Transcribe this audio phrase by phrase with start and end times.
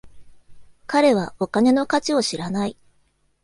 [0.87, 2.75] 彼はお金の価値を知らない。